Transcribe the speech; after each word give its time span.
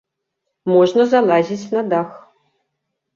Можна 0.71 1.05
залазіць 1.11 1.69
на 1.75 1.81
дах. 1.91 2.09